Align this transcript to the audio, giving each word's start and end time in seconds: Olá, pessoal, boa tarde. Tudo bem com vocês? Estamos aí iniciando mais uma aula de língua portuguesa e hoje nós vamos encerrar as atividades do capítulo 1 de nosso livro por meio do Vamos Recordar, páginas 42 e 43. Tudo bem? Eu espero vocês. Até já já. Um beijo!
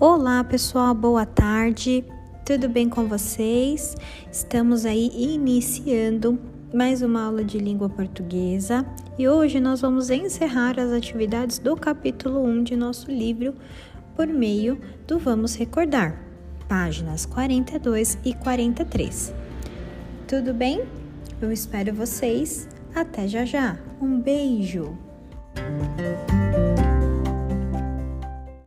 Olá, 0.00 0.42
pessoal, 0.42 0.94
boa 0.94 1.26
tarde. 1.26 2.02
Tudo 2.46 2.70
bem 2.70 2.88
com 2.88 3.06
vocês? 3.06 3.94
Estamos 4.32 4.86
aí 4.86 5.10
iniciando 5.14 6.40
mais 6.72 7.02
uma 7.02 7.22
aula 7.22 7.44
de 7.44 7.58
língua 7.58 7.86
portuguesa 7.90 8.86
e 9.18 9.28
hoje 9.28 9.60
nós 9.60 9.82
vamos 9.82 10.08
encerrar 10.08 10.80
as 10.80 10.90
atividades 10.90 11.58
do 11.58 11.76
capítulo 11.76 12.42
1 12.42 12.62
de 12.62 12.76
nosso 12.76 13.10
livro 13.10 13.54
por 14.16 14.26
meio 14.26 14.80
do 15.06 15.18
Vamos 15.18 15.54
Recordar, 15.54 16.18
páginas 16.66 17.26
42 17.26 18.16
e 18.24 18.32
43. 18.32 19.34
Tudo 20.26 20.54
bem? 20.54 20.82
Eu 21.42 21.52
espero 21.52 21.92
vocês. 21.92 22.66
Até 22.94 23.28
já 23.28 23.44
já. 23.44 23.76
Um 24.00 24.18
beijo! 24.18 24.96